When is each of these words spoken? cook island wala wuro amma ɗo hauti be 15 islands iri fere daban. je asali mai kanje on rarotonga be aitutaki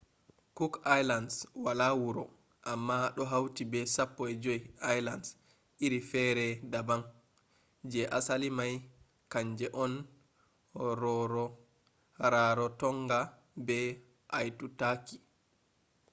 cook 0.57 0.73
island 0.99 1.29
wala 1.65 1.87
wuro 2.01 2.23
amma 2.71 2.97
ɗo 3.15 3.23
hauti 3.31 3.63
be 3.71 3.79
15 3.97 4.61
islands 4.95 5.27
iri 5.85 5.99
fere 6.11 6.45
daban. 6.71 7.01
je 7.91 8.01
asali 8.17 8.49
mai 8.57 8.73
kanje 9.31 9.67
on 9.83 9.93
rarotonga 12.33 13.19
be 13.65 13.77
aitutaki 14.37 15.15